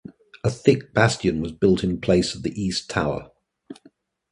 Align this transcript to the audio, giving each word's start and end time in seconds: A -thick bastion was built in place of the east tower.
A 0.43 0.47
-thick 0.49 0.93
bastion 0.95 1.41
was 1.43 1.51
built 1.51 1.83
in 1.83 2.01
place 2.01 2.33
of 2.33 2.41
the 2.41 2.59
east 2.59 2.89
tower. 2.89 3.29